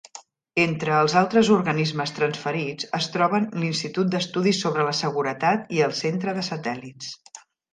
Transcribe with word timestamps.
Entre 0.61 0.93
els 0.99 1.15
altres 1.19 1.51
organismes 1.55 2.13
transferits 2.21 2.89
es 2.99 3.09
troben 3.17 3.45
l'Institut 3.65 4.09
d'Estudis 4.15 4.63
sobre 4.67 4.89
la 4.89 4.97
Seguretat 5.03 5.71
i 5.79 5.85
el 5.91 5.95
Centre 6.05 6.35
de 6.41 6.49
Satèl·lits. 6.53 7.13